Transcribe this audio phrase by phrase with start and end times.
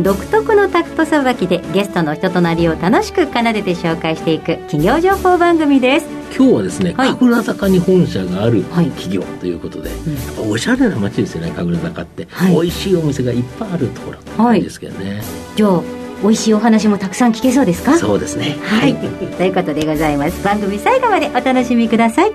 [0.00, 6.06] 独特のタクトさばきでゲストの人となりを楽しく奏でて紹介していく企業情報番組です。
[6.36, 7.14] 今日はですね、はい。
[7.16, 8.90] 神楽坂に本社があるはい。
[8.90, 9.98] 企業ということで、やっ
[10.36, 12.52] ぱおしゃれな街ですよね神楽坂って、はい。
[12.54, 15.20] 美味しいお店がいっぱいあるところなんですけどね、
[15.56, 15.82] じゃあ
[16.22, 17.98] 美味しいお話もたくさん聞けそうですか？
[17.98, 18.56] そうですね。
[18.62, 18.94] はい、
[19.36, 20.44] ということでございます。
[20.44, 22.32] 番組最後までお楽しみください。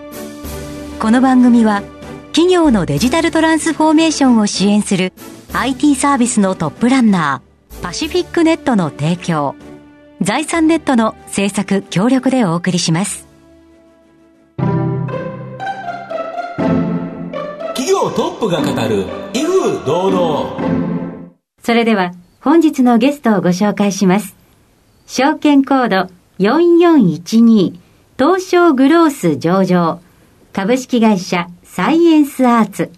[1.00, 1.82] この番組は
[2.34, 5.14] 企業のデジタルトランスフォーメーションを支援する
[5.54, 7.53] IT サービスのトップランナー
[7.84, 9.56] パシフィックネットの提供。
[10.22, 13.28] 財産ネットの制作協力でお送りします。
[17.76, 20.62] 企業トップが語る威風堂々
[21.62, 24.34] それでは本日のゲストをご紹介します。
[25.06, 26.10] 証券コード
[26.40, 27.78] 4412
[28.18, 30.00] 東証グロース上場。
[30.54, 32.92] 株式会社サイエンスアーツ。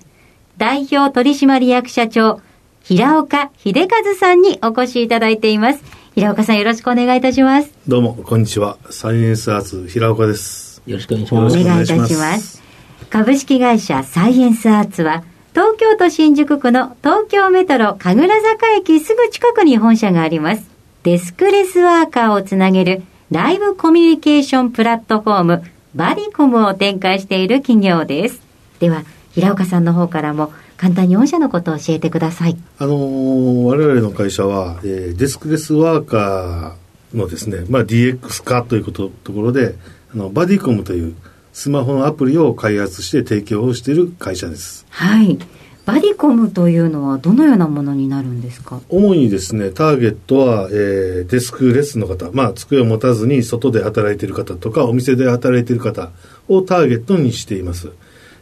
[0.57, 2.39] 代表取締役社長
[2.85, 5.83] 平岡秀和さんにお越しいただいています。
[6.13, 7.73] 平岡さんよろしくお願いいたします。
[7.87, 8.77] どうも、こんにちは。
[8.91, 10.83] サイエンスアーツ平岡です。
[10.85, 11.57] よろしくお願いしおます。
[11.57, 12.57] よろしく願いいたします。
[12.57, 12.63] す
[13.09, 20.69] 株式会社サイエンスアーツは東京都新宿区の東京メトロ神楽坂駅すぐ近くに本社があります。
[21.01, 25.63] デスクレスワーカーをつなげるライブコミュニケーションプラットフォーム
[25.95, 28.41] バディコムを展開している企業です。
[28.79, 29.01] では
[29.35, 39.75] 平岡さんの方からも簡単に御社のことを教えてくださいあのー我々の会社は、えーデスクレスワーカーのですね、まあ、DX 化ということところで、
[40.13, 41.15] あの、バディコムという
[41.53, 44.85] スマホのアプリを開発して提供をしている会社です。
[44.89, 45.37] はい
[45.85, 48.81] バディコムというのはどのようなものになるんですか？
[48.89, 56.09] 主にですね、ターゲットは、えーデスクレスの方、まあ、机を持たずに外で働いている方とか、お店で働いている方
[56.47, 57.91] をターゲットにしています。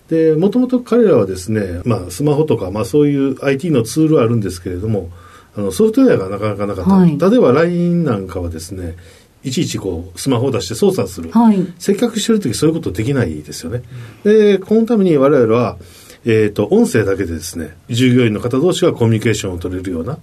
[0.10, 5.10] で、もともと彼らはですね、まあ、スマホとか、まあ、そういう IT のツールはあるんですけれども、
[5.56, 6.92] あの、ソフトウェアがなかなかなかった。
[6.92, 8.96] はい例えば LINE なんかはですね、
[9.44, 11.32] いちいちこう、スマホを出して操作する。
[11.32, 13.84] はい接客してるときそういうことできないですよね。
[14.24, 15.78] で、このために我々は、
[16.26, 20.18] えっ、と、音声だけでですね、従業員の方同士がコミュニケーションを取れるような、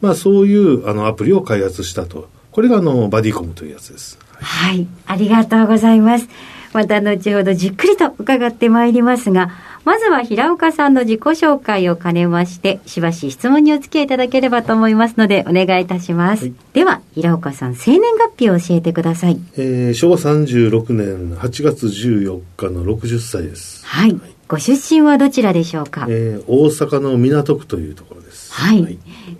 [0.00, 2.28] まあそういうあのアプリを開発したと。
[2.52, 4.18] これがあの、バディコムというやつです。
[4.40, 6.28] はい、ありがとうございます。
[6.76, 9.50] また後ほどじっくりと伺ってまいりますが、
[9.86, 16.52] まずは平岡さんの自己紹介を兼ねまして、しばし質問にお付き合いいただければと思いますので、お願いいたします。
[16.74, 19.38] では、平岡さん、生年月日を教えてください。
[19.56, 23.86] えー昭和36年8月14日の60歳です。
[23.86, 24.20] はい。
[24.48, 26.06] ご出身はどちらでしょうか？
[26.10, 28.52] えー大阪の港区というところです。
[28.52, 28.98] はい。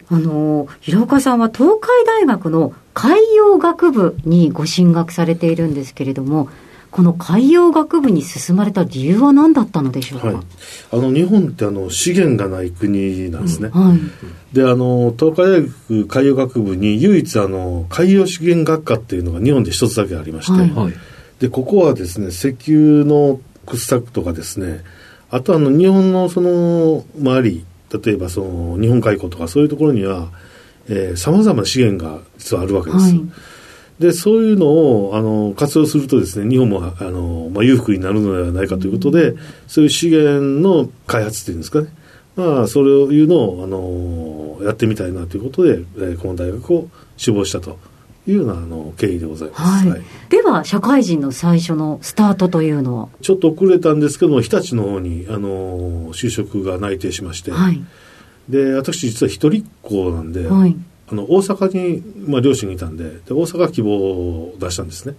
[0.09, 6.49] あの、平岡さんは東海大学の海洋学部にご進学されているんですけれども、
[6.97, 10.37] この海洋学部に進まれた理由は何だったのでしょうか、はい。
[10.93, 13.69] あの、日本ってあの、資源がない国なんですね。
[13.69, 14.57] はい。
[14.57, 20.95] で、あの、東海大学海洋学部に唯一あの、海洋資源学科っていうのが日本で一つだけありまして、はいはい
[21.39, 24.83] で、ここはですね、石油の掘削とかですね、
[25.31, 27.67] あとあの、日本のその、周り、
[28.03, 30.31] 例えばその、日本海溝とかそういうところには、
[30.89, 33.15] えー、様々な資源が実はあるわけです。
[33.99, 39.35] はいで、そういうのを、あの、活用するとですね、日本も、あの、まあ、裕福になるのではないかということで、
[39.69, 41.89] そういう資源の開発っていうんですかね。
[42.37, 47.79] まあ、それをいうのを、あの、やってみたいなということで、えーこの大学を志望したと
[48.29, 49.89] いうような、あの、経緯でございます。
[49.89, 50.03] はい。
[50.29, 53.09] では、社会人の最初のスタートというのは？
[53.23, 57.83] ちょっと遅れたんですけども、日立の方に、あの、就職が内定しまして、はい。
[58.51, 60.77] で、私実は一人っ子なんで、はい。
[61.09, 65.15] あの、大阪に、まあ、両親がいたんで、で、大阪希望を出したんですね。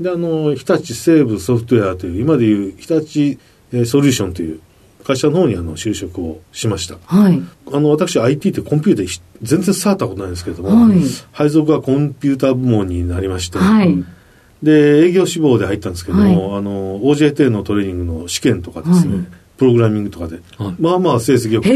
[0.00, 3.38] で、あの、日立西部ソフトウェアという、今でいう日立、
[3.72, 4.60] えーソリューションという
[5.04, 6.96] 会社の方にあの就職をしました。
[7.04, 7.40] はい。
[7.72, 10.98] あの、私 IT ってコンピューターひ全然触ったことないんですけれども、はい
[11.32, 14.04] 配属がコンピューター部門になりまして、はい。
[14.62, 19.26] で、営業志望で入ったんですけども、はあの、OJT のトレーニングの試験とかですね、はい
[19.56, 20.74] プログラミングとかで、はい。
[20.80, 21.68] まあまあ成績よく、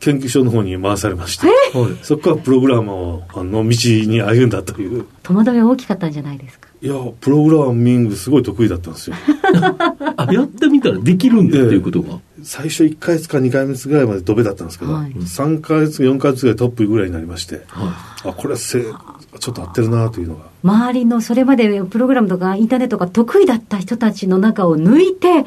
[0.00, 2.04] 研究所の方に回されまして、はい。
[2.04, 5.06] そこからプログラマーの道に歩んだという。
[5.22, 6.68] 戸惑いは大きかったんじゃないですか？
[6.82, 9.16] いや、プログラミングすごい得意だったんですよ。
[10.16, 15.12] あやってみたらできるんだっていうことが、最初1ヶ月か2ヶ月ぐらいまでドベだったんですけど、はい。
[15.12, 17.94] 3ヶ月、4ヶ月ぐらいトップぐらいになりまして、は
[18.24, 20.42] あ、これはせちょっと合ってるなというのが。
[20.64, 25.44] 周りのそれまでプログラムとかインターネットが得意だった人たちの中を抜いて、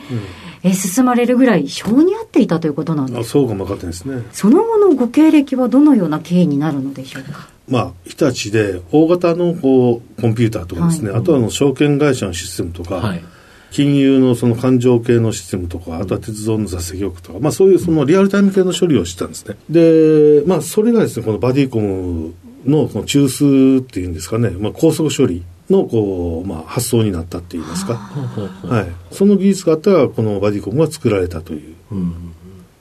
[0.67, 4.23] え進まれるぐらい性に合っていたということなんですあそうかも分かってですね。
[4.31, 7.47] その後のご経歴はどのような経緯になるのでしょうか？
[7.67, 11.19] まあ、日立で大型のこうコンピューターとかですね、はい。
[11.19, 13.23] あとはあの証券会社のシステムとか、はい。
[13.71, 19.57] 金融のその勘定系のシステムとか、あとは鉄道の座席局とか、まあそういうそのリアルタイム系の処理をしてたんですね。
[19.69, 22.33] で、まあそれがですね、このバディコム
[22.65, 27.95] のこの中枢っていうんですかね、まあ高速処理のこう、まあ発想になったって言いますか。
[27.95, 28.87] はい。
[29.11, 31.75] その技術があったら、このバディコムが作られたという。
[31.91, 32.35] うん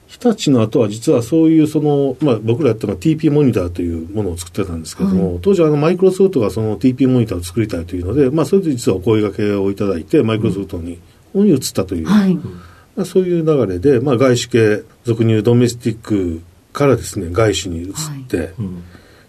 [0.07, 11.01] 日立の後は実はそういうその、まあ、僕らやったのは TP モニターというものを作ってたんですけども、当時あのマイクロソフトがその TP モニターを作りたいというので、まあ、それで実はお声掛けをいただいてマイクロソフトに,、
[11.35, 12.35] に移ったという、はい。
[12.35, 16.43] まあ、そういう流れで、まあ、外資系俗に言うドメスティック
[16.73, 17.95] からですね外資に移っ
[18.29, 18.85] て、うん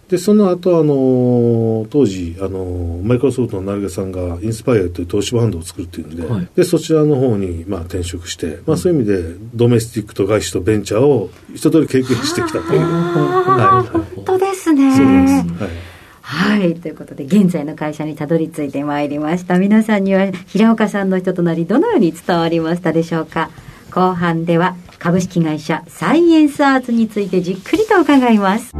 [0.10, 12.82] でその後あの当時あのマイクロソフトの成毛さんがインスパイアという投資ファンドを作るっていうんで,、はいでそちらの方にまあ転職して、まあ、そういう意味でドメスティックと外資とベンチャーを一通り経験してきたという。
[12.82, 14.96] 本当ですね。
[14.96, 15.64] そうです。
[15.64, 15.96] はい。
[16.22, 16.76] はい。
[16.76, 19.60] ということで、現在の会社にたどり着いてまいりました。
[19.60, 23.52] 皆さんには、平岡さんの人となり、どのように伝わりましたでしょうか。
[23.92, 28.74] 後半では、株式会社サイエンスアーツについてじっくりと伺います。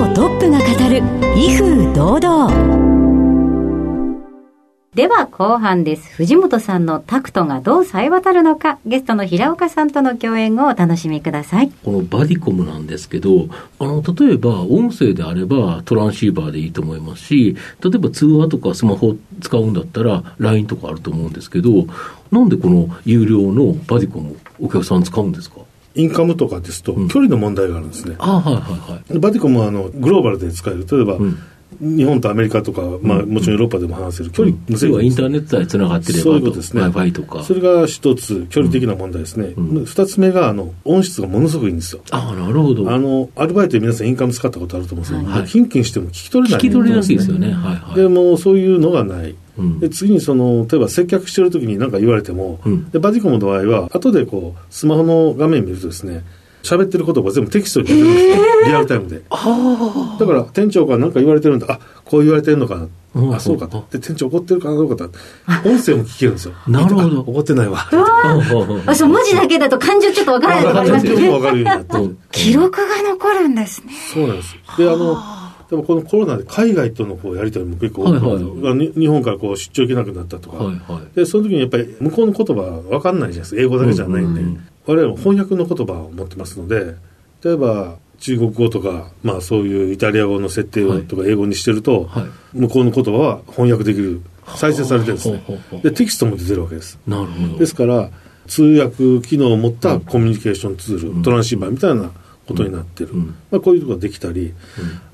[0.00, 1.02] 企業トップが語る、
[1.36, 2.80] 威風堂々。
[4.94, 6.10] では後半です。
[6.14, 11.70] 藤本さんのタクトがどう冴え渡るのか、ゲストの平岡さんとの共演をお楽しみください。
[11.84, 13.48] このバディコムなんですけど、
[13.78, 21.84] あの、例えば音声であればトランシーバーでいいと思いますし、例えば通話とかスマホ使うんだったら LINE とかあると思うんですけど、
[22.32, 25.60] なんでこの有料のバディコムお客さん使うんですか？
[25.94, 28.16] インカムとかですと、ん距離の問題があるんですね。
[28.18, 29.18] ああ、はいはいはい。
[29.18, 30.86] バディコムはあのグローバルで使える。
[30.90, 31.38] 例えば、うん
[31.80, 36.82] 日本とアメリカとか、まあ、もちろんヨーロッパでも話せる距離無制要はインターネットでつながってればそういうことですね。
[36.82, 37.44] Wi-Fi とか。
[37.44, 39.54] それが一つ、距離的な問題ですね。
[39.56, 42.02] うん二つ目が、あの、音質がものすごくいいんですよ。
[42.10, 42.90] ああ、なるほど。
[42.90, 47.48] あの、アルバイトで皆さんインカム使ったことあると思うんですけど、はいキンキンしても聞き取れない聞き取れなくていいですよね。
[47.48, 47.54] ね。
[47.54, 47.94] はいはい。
[47.96, 49.34] でもうそういうのがない。
[49.58, 56.24] うんで次にその例えば接客してる時に何か言われても、うんでバディコムの場合は後でこうスマホの画面見るとですね
[56.62, 59.20] 喋ってる言葉が全部テキストに出てるんですよ、リアルタイムで。
[59.20, 61.66] だから店長から何か言われてるんだ。
[61.70, 63.34] あこう言われてるのかな、うん。
[63.34, 63.86] あそうかと。
[63.90, 65.10] で店長怒ってるかなどうかと。
[65.68, 66.54] 音声も聞けるんですよ。
[66.68, 67.20] なるほど。
[67.20, 67.78] あ怒ってないわ。
[68.86, 70.64] あ、そう、文字だけだと感情ちょっとわからない。
[70.64, 71.26] とこありますよね。
[71.26, 71.98] よくわかるようになって。
[71.98, 73.92] る 記録が残るんですね。
[74.12, 74.56] そうなんです。
[74.76, 75.16] で、あの、
[75.70, 81.16] でもこのコロナで海外とのこうやり取りも結構多くて、はいはいに日本からこう出張行けなくなったとか、はいはい。
[81.16, 83.62] で、その時にやっぱり向こうの言葉わかんないじゃないですか。
[83.62, 86.96] 英語だけじゃないんで、うんうんうん我々も翻訳の言葉を持ってますので、
[87.44, 94.22] 例えば中国語とか、まあそういうイタリア語の設定をとか英語にしてると、はい向こうの言葉は翻訳できる、
[94.56, 95.42] 再生されてるんですね。
[95.82, 96.98] で、テキストも出てるわけです。
[97.06, 97.58] なるほど。
[97.58, 98.10] ですから、
[98.48, 102.10] 通訳機能を持ったコミュニケーションツール、トランシーバーみたいな
[102.50, 103.10] ことになってる。
[103.12, 104.52] うんまあ、こういうことができたり、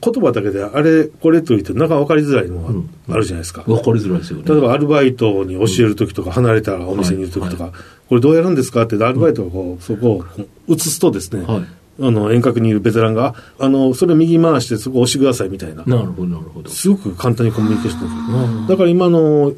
[0.02, 3.64] 言葉だけであれ、これと言って、なかなか分かりづらいのうんがあるじゃないですか。
[3.66, 4.44] わかりづらいですよね。
[4.46, 7.72] 例えば、アルバイトに教えるときとか、離れたお店にいるときとか、は
[8.08, 10.24] これどうやるんですかって、アルバイトがこう、そこを
[10.68, 11.64] 移すとですね、はい
[11.98, 15.82] あの、遠隔にいるベテランが、あの、それを右回してそこを押してくださいみたいな。
[15.84, 16.68] なるほど、なるほど。
[16.68, 18.60] すごく簡単にコミュニケーションできる。
[18.60, 19.52] うんだから今の、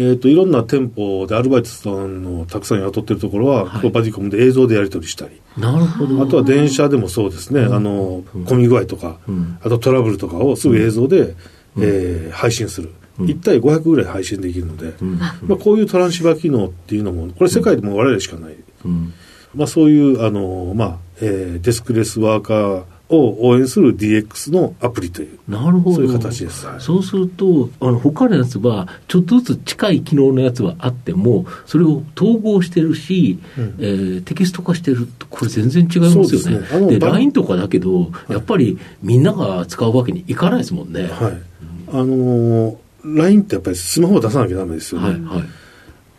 [0.00, 3.82] えっ、と、いろんな店舗でアルバイトさんをたくさん雇ってるところは、はい。
[3.82, 6.22] こうバディコムで映像でやり取りしたり、なるほど。
[6.22, 9.58] あとは電車でもそうですね、あの、混み具合とか、うん。
[9.60, 11.34] あとトラブルとかをすぐ映像で、
[11.78, 12.90] えー配信する。
[13.18, 15.18] 1対500ぐらい配信できるので、うん。
[15.18, 18.56] まあ、こういうトランシーバー機能っていうのも、これ世界でも我々しかない。
[18.86, 19.12] うん。
[19.54, 25.96] まあ、そういう、あの、まあ、えーデスクレスワーカーを応援する DX のアプリという、なるほど。
[25.96, 26.66] そういう形です。
[26.66, 36.86] はいそうすると、あの、他のやつは、ちょっとずつ近い機能のやつはあっても、それを統合してるし、うんえーテキスト化してると、これ全然違いますよそうですね。
[36.86, 41.02] で、ば LINE とかだけど、やっぱりみんなが使うわけにいかないですもんね。
[41.04, 41.42] はい。
[41.88, 45.08] あのー LINE ってやっぱりスマホを出さなきゃダメですよね。
[45.08, 45.48] はい、はい。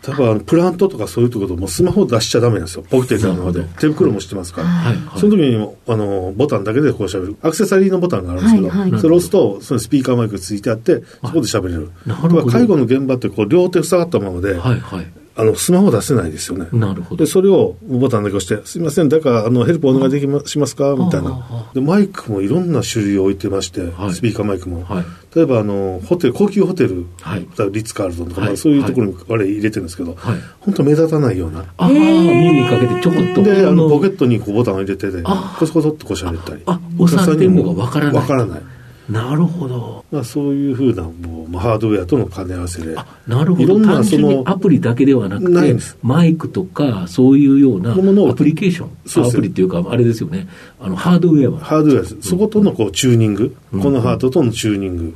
[0.06, 2.84] 例えばあのプラントとかそういうところもスマホを出しちゃダメなんですよ。
[2.88, 3.62] ポケテルのまで。
[3.78, 4.68] 手袋もしてますから。
[4.68, 5.20] はい、はい。
[5.20, 7.36] その時にもあのボタンだけでこう喋る。
[7.40, 11.90] アクセサリーのボタンがあるんですけど、はいはいそれを押すと、そのスピーカーマイクがついてあって、そこで喋れる。
[12.04, 15.06] なるほど介護の現場ってこう両手塞がったままで、はい、はい。
[15.34, 16.66] あの、スマホ出せないですよね。
[16.72, 17.30] なるほどで、。
[17.30, 21.70] それをボタンだけ押して、すみません、だから、あの、ヘルプお願いできましますかみたいあな。
[21.72, 24.84] で、マイクもいろんな種類を置いてまして、はいスピーカーマイクも。
[24.84, 25.04] はい。
[25.34, 30.36] 例えば、あの、ホテル、高級ホテル、はいリッツ・カールトンとか、はいまあそういうところに我々入れてるんですけど、はい。
[30.60, 31.60] 本当目立たないような。
[31.60, 33.42] ああ、耳にかけてちょこっと。
[33.42, 36.62] で、あの、ポケットにこうボタンを入れてて、あコソコソっとこうしゃべったり。
[36.66, 38.62] あ押さえてるのがわからないわからない。
[39.08, 40.04] なるほど。
[40.10, 41.12] まあ、そういうふうな、もう、
[41.52, 42.94] まあ、ハードウェアとの兼ね合わせで。
[42.96, 43.78] あ、なるほど。
[43.84, 48.90] 単純にそのアプリだけではなくてマイクとか、そういうようなアプリケーション。
[49.06, 50.48] そうアプリっていうか、あれですよね。
[50.80, 51.60] あの、ハードウェアは。
[51.60, 52.16] ハードウェアです。
[52.22, 55.12] そことのこうチューニング、このハートとのチューニング。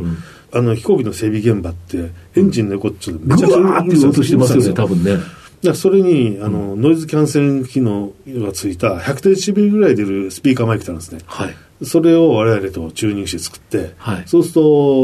[0.52, 5.16] あの飛行機の整備現場って、エンジンの横っちょっとめちゃくちゃぐわーっ音してますよね、多分ね。
[5.62, 11.20] だそれにあの、ノイズキャンセリング機能がついた100デシベルぐらい出るスピーカーマイクってあるんですね。
[11.26, 11.56] はい。
[11.82, 14.60] それを我々とチューニングして作って、はいそうすると、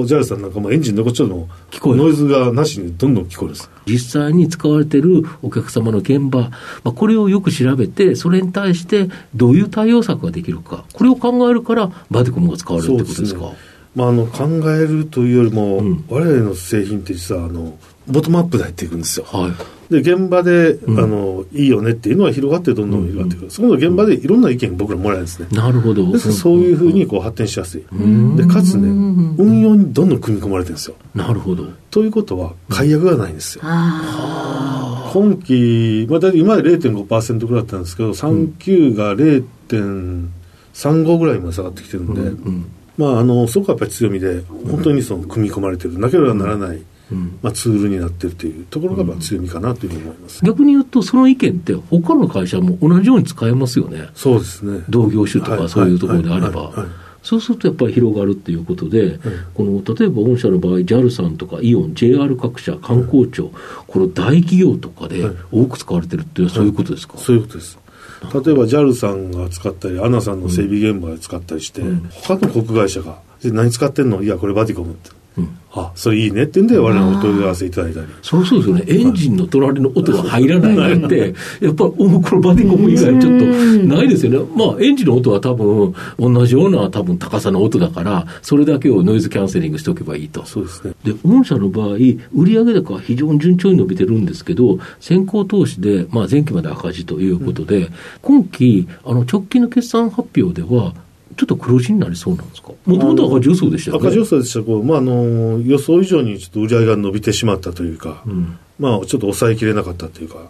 [0.06, 3.54] JAL さんなんかもエンジンの横っちょの聞こえるノイズがなしにどんどん聞こえる。
[3.86, 6.50] 実際に使われているお客様の現場、ま
[6.84, 13.52] あ、これをよく調べて、それに対してどういう対応策ができるか、これを考えるから、バディコムが使われるってことですか？
[13.94, 19.26] まあ、あの考えるというよりも、うん我々の製品って実はあのボトムアップで入っていくんですよ。
[19.26, 19.52] はい。
[19.92, 25.48] で現場で、んあのいいよねっていうのは広がってどんどん広がっていく、そこの現場でいろんな意見僕らもらえるんですね。
[25.52, 26.10] なるほど。
[26.10, 27.84] ですからそういうふうにこう発展しやすい。
[27.94, 30.96] んでかつね、うん運用にどんどん組み込まれてるんですよ。
[31.14, 31.66] なるほど。
[31.90, 33.64] ということは、解約がないんですよ。
[33.64, 42.64] あ今期、まあ、今まで0.5%ぐらいだったんですけど、39が0.35ぐらいまで下がってきてるんで、うん。
[42.96, 47.38] まあ、あのそこはやっぱり強みで、本当にその組み込まれてる、なければならない、うん。
[47.42, 50.44] まあ、ツールになってるというところがまあ強みかなというふうに思います。
[50.44, 54.08] 逆に言うと、その意見って、他の会社も同じように使えますよね。
[54.14, 54.84] そうですね。
[54.88, 56.86] 同業種とはいかそういうところであれば。
[57.22, 59.18] そうするとやっぱり広がるっていうことで、
[59.54, 63.52] この例えば御社の場合、JAL さんとかイオン、JR 各社、観光庁、
[63.86, 67.78] この大企業とかではい多く使われてるっていうのはそういうことですか、そういうことです。
[68.22, 75.10] 例えば JAL さんが使ったり、アナさんの整備現場で使ったりして、他の国会社が、で何使ってんのいや、これバティコムって。
[75.38, 78.06] うんあ、それいいねって言うんで、我々お問い合わせいただいたり。
[78.20, 83.46] そうそうですよね、エンジンの隣の音が入らないなんて、やっぱ、おこのバディコム以外ちょっと
[83.88, 84.50] ないですよね。
[84.56, 90.44] まあ、エンジンの音は多分、同じような多分高さの音だから、それだけをノイズキャンセリングしておけばいいと。
[90.44, 90.94] そうですね。
[91.04, 91.88] で、御社の場合、
[92.34, 97.88] 売上高は非常に順調に伸びてるんですけど、先行投資で、まあ、前期まで赤字ということで、
[98.20, 100.94] 今期、あの直近の決算発表では、
[101.36, 102.72] ちょっと黒字になりそうなんですか？
[102.86, 104.06] もともと赤字予想でしたよね。
[104.06, 108.58] 赤字予想でしたけど、まあ、あの予想以上にちょっと売り上げが伸びてしまったというか、うん。
[108.78, 110.48] まあ、ちょっと抑えきれなかったというか、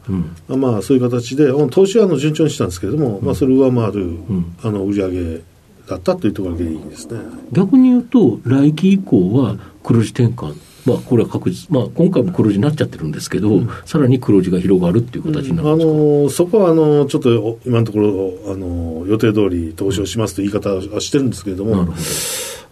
[0.48, 0.60] うん。
[0.60, 5.42] まあ、そういう形で、まあ投資はあの順調にしたんですけれども、まあ、それを上回る、んあの売り上げ
[5.86, 7.20] だったというところが原因ですね。
[7.52, 10.54] 逆に言うと、来期以降は黒字転換。
[10.84, 11.70] まあ、これは確実。
[11.70, 21.92] まあ、今回も黒字になっちゃってるんですけど、さらに黒字が広がるっていう形になるあんですか、のそこはあのちょっとお今のところあの予定通り投資をしますという言い方はしてるんですけれども、なるほ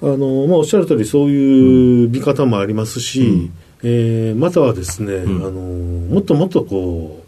[0.02, 3.50] あのまあ、おっしゃる通りそういう見方もありますし、
[3.82, 5.46] えーまたはですね、ん。
[5.46, 7.22] あのもっともっとこ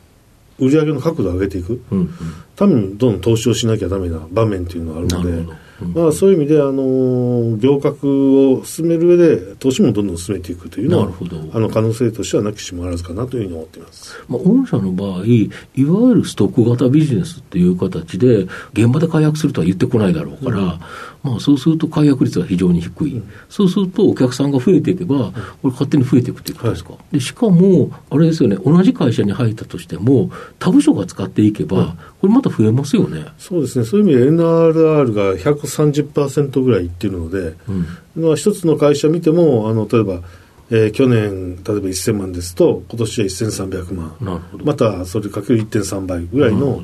[0.59, 1.97] う売り上げの角度を上げていくど。
[1.97, 2.15] うん。
[2.57, 5.53] ためにどんどん投資をしなきゃダメな場面っていうのがあるので
[5.89, 11.37] まあ、そういう意味であの業格を進める上で投資もどんどん進めていくというのはなるほど。
[11.53, 14.17] あの可能性としてはなきしもあらずかなというふうに思っています。
[14.29, 15.49] まあ、御社の場合、い
[15.85, 20.81] わゆるストック型ビジネスっていう形で、現場で解約するとは言ってこないだろうから、
[21.23, 33.27] まあ、そうすると解約率は非常に低い、そうするとお客さんが増えていけば、これ、勝手に増えていくということですか、でしかも、あれですよね、同じ会社に入ったとしても、他部署が使っていけば、これまた増えますよね。
[33.39, 35.37] そうですね、そういう意味で NRR が
[35.77, 38.25] 130%ぐらいいってるので、うん。
[38.25, 40.21] まあ、一つの会社見ても、あの例えば、
[40.71, 44.43] えー去年、例えば1000万ですと、今年は1300万。
[44.65, 46.83] またそれかける1.3倍ぐらいの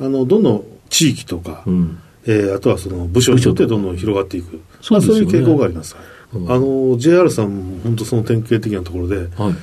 [0.00, 0.38] あのど。
[0.38, 1.98] んどん地域とか、うん。
[2.26, 5.06] えーあとはその部署によってどんどん広がっていく、そうね。
[5.06, 5.96] まあ、そういう傾向があります。
[6.34, 6.50] うん。
[6.50, 9.54] あの JR さんも本当その典型的なところで、はい。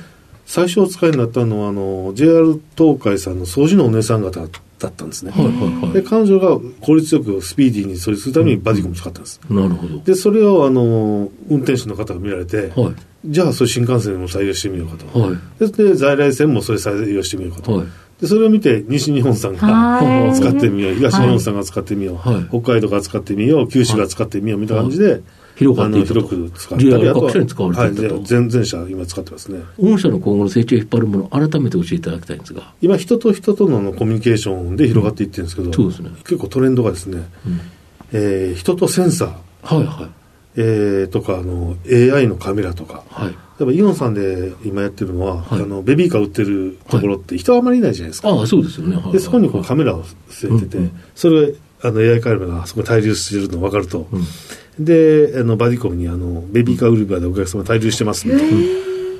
[0.46, 4.40] 最初お使いになったのはあの JR 東海さんの掃除のお姉さん方
[4.84, 5.32] だったんですね。
[5.32, 5.92] はいはいはい。
[5.92, 9.40] で彼女が効率よくスピーディーに処理するためにバディコムを使ったんです。
[9.50, 9.98] なるほど。
[10.00, 12.94] でそれをあの運転手の方が見られて、はい。
[13.26, 15.38] じゃあそれ新幹線でも採用してみようかと、はい。
[15.58, 17.86] でで在来線もそれ採用してみようかと、はい。
[18.20, 20.34] でそれを見て西日本さんがはい。
[20.34, 22.44] 使ってみよう東日本さんが使ってみよう、はい。
[22.48, 25.22] 北海道が使ってみよう九州が使ってみようみたいな感じで、
[25.56, 26.14] 広がっていくと。
[26.14, 28.14] 広く使ったり JR あとは各社に使われていったと。
[28.14, 29.60] はい、全全社今使ってますね。
[29.80, 32.72] 御社の今後の成長を引っ張るもの、改めて教えていただきたいんですが。
[32.80, 36.10] 今人と人とのコミュニケーションで広がっていってるんですけど、そうですね。
[36.24, 37.60] 結構トレンドがですね、うん。
[38.12, 39.76] えー人とセンサー。
[39.76, 40.24] はいはい。
[40.56, 43.28] えー、とかあの AI のカメラとか、はい。
[43.30, 45.62] 例えばイオンさんで今やってるのは、はい。
[45.62, 48.96] あのベビーカー売ってるところって人はあまりいないじゃないですか、ああ、そうですよね。
[48.96, 49.12] はい。
[49.12, 51.00] でそこにこうカメラを据えてて、うんうん。
[51.14, 54.08] それあの AI カメラがそこに滞留してるの分かると、
[54.78, 58.58] であのバディコムにあのベビーカー売り場でお客様滞留してますみたいな、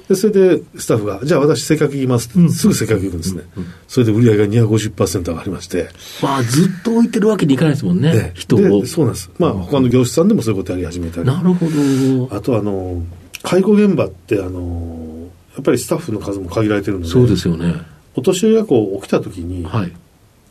[0.08, 3.42] でそれでスタッフが「じゃあ私せっかく行きます」って、すぐせっかく行くんですね、
[3.86, 5.88] それで売り上げが250%上がりまして、
[6.22, 8.12] まあ、ずっと置いてるわけにいかないですもんね。
[8.12, 8.58] で人を。
[8.58, 9.30] でそうなんです。
[9.38, 11.26] まあ他の業者さんでもそういうことやり始めたり。
[11.26, 12.36] なるほど。
[12.36, 13.02] あとあの
[13.42, 17.10] 介護現場ってあのやっぱりスタッフの数も限られてるので。
[17.10, 17.74] そうですよね。
[18.16, 19.92] お年寄りがこう起きた時に、はい。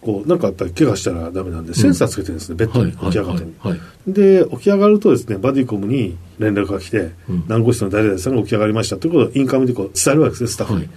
[0.04, 2.90] こうなんかやっぱり怪我したらダメなんでセンサーつけてるんですね、ベッドはい。
[2.90, 3.72] に起き上がったに、はい。
[3.72, 10.90] はいで起き上がるとですね Buddycom に連絡が来て、うん何号室の誰々さんが起き上がりましたということをインカムでこう伝えるわけですねスタッフに、はい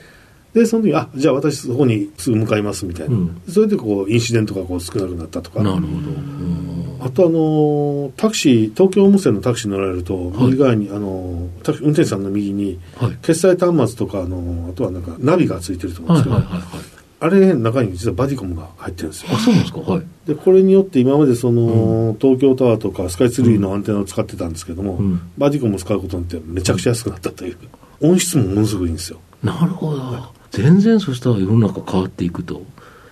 [0.55, 5.87] でその時あじゃあ私そこにすぐ向かいますみたいな、うんそれでこうインシデントがこう少なくなったとかなるほど。
[5.87, 13.19] うんあとあのタクシー東京無線のタクシー乗られるとはい右側に、あのタク運転手さんの右にはい。
[13.21, 16.25] 決済端末とかあのあとはなんかナビがついてると思うんはい。
[16.25, 16.45] ですけど、はい。
[16.45, 16.61] はい。
[16.63, 16.96] はい。
[17.19, 19.81] あれ中に実は Buddycom が入ってるんですよあ、そうなんですか？
[19.81, 20.07] はい。
[20.27, 27.57] でこれによって今までその、東京タワーとかスカイツリーのアンテナを使ってたんですけども、うん Buddycom を使うことによってめちゃくちゃ安くなったという、
[28.01, 30.03] 音質もものすごくいいんですよなるほど。
[30.51, 32.63] 全然そしたら世の中変わっていくと。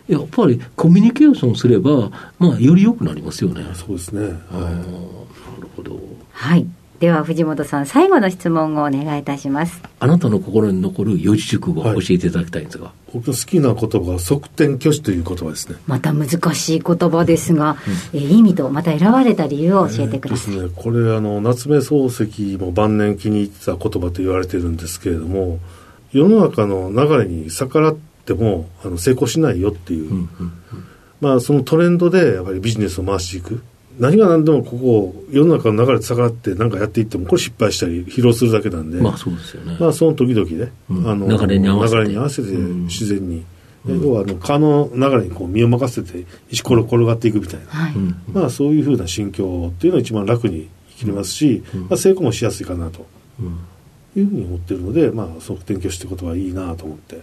[0.06, 3.64] やっぱりコミュニケーションすれば、まあ、より良くなりますよね。
[3.74, 4.32] そうですね、はい
[5.62, 5.98] るほど。
[6.30, 6.66] はい。
[7.04, 9.82] では藤本さん、最後の質問をお願いいたします。
[10.00, 12.00] あなたの心に残る四字熟語をはい。
[12.00, 12.92] 教えていただきたいんですが。
[13.12, 15.76] 僕の好きな言葉は側転挙手という言葉ですね。
[15.86, 17.76] また難しい言葉ですが、
[18.14, 20.54] えー意味とまた選ばれた理由を教えてください。
[20.54, 25.58] えーですね、これあの夏目漱石も晩年気に入ってた言葉と言われてるんですけれども
[26.10, 30.52] 世の中の流れに逆らってもあの成功しないよっていう、うんうん。
[31.20, 33.62] まあ、そのトレンドでやっぱりビジネスを回していく
[33.98, 39.76] 何が何でもここを世の中の流れで逆らって何かやっていってもこれ失敗したり疲労するだけなんで、まあそうですよね。
[39.78, 41.10] まあ、その時々で、うん。
[41.10, 42.00] あの流れに合わせて。
[42.00, 42.84] 流れに合わせてうん。
[42.86, 43.44] 自然に、
[43.84, 47.94] で要はあの川の流れにこう身を任せて石ころ転がっていくみたいな、はい。
[47.94, 48.16] うん。
[48.32, 51.80] まあ、そういうふうな心境っていうのが一番楽に生きれますし、うん。
[51.82, 53.06] まあ、成功もしやすいかなと。
[53.40, 53.58] うん。
[54.16, 57.20] いうふうに思ってるので、まあ、側転挙手ってことはいいなと思って。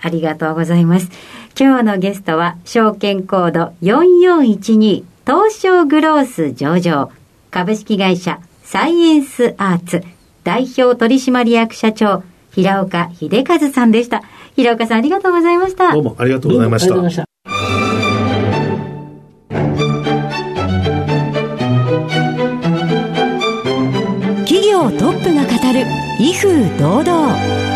[0.00, 1.10] ありがとうございます。
[1.58, 7.10] 今日のゲストは、証券コード4412東証グロース上場
[7.50, 10.04] 株式会社サイエンスアーツ
[10.44, 14.22] 代表取締役社長平岡秀和さんでした。
[14.54, 15.92] 平岡さんありがとうございました。
[15.92, 16.94] どうもありがとうございました。
[16.94, 18.06] どうもありがとうございました。
[24.46, 25.84] 企業トップが語る
[26.20, 27.75] 威風堂々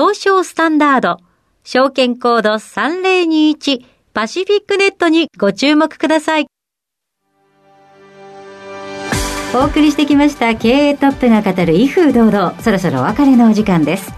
[0.00, 1.16] 東証スタンダード、
[1.64, 3.84] 証券コード3021
[4.14, 6.46] パシフィックネットにご注目ください。
[9.52, 14.12] お送りしてきました経営トップが語る威風堂々そろそろお別れのお時間です。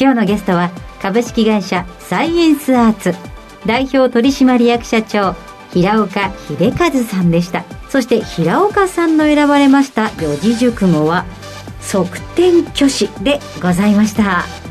[0.00, 0.70] 今日のゲストは
[1.02, 3.12] 株式会社サイエンスアーツ
[3.66, 5.34] 代表取締役社長
[5.72, 7.64] 平岡秀和さんでした。
[7.88, 11.24] そして平岡さんの選ばれました四字熟語は
[11.80, 14.67] 側転挙手でございました。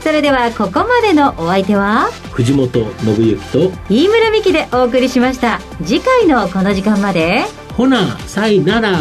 [0.00, 2.10] それではここまでのお相手は？
[2.32, 7.44] 藤本信之と、飯村美希でお送りしました次回のこの時間まで
[7.76, 8.96] ほな、さいなら。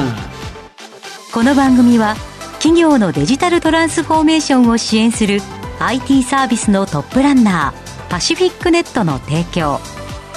[1.34, 2.16] この番組は
[2.54, 5.42] 企業のデジタルトランスフォーメーションを支援する
[5.80, 9.80] IT サービスのトップランナーパシフィックネットの提供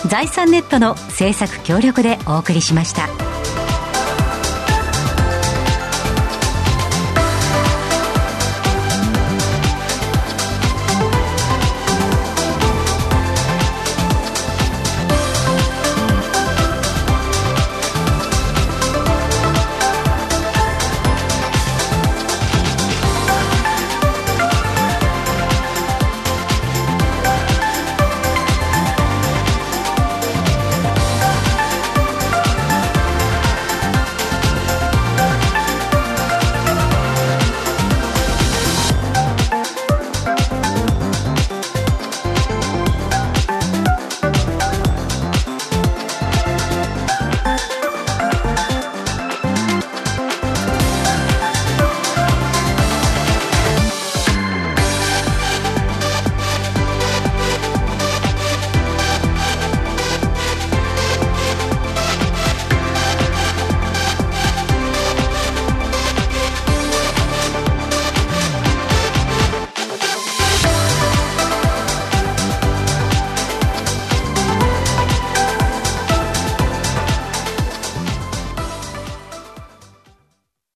[0.07, 3.09] 財産ネットの制作協力でお送りしました。